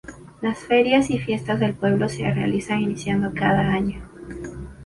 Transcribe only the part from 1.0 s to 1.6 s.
y fiestas